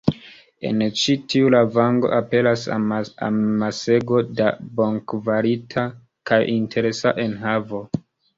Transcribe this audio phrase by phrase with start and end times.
[0.67, 4.49] En ĉi tiu lavango aperas amasego da
[4.81, 5.85] bonkvalita
[6.33, 7.85] kaj interesa enhavo.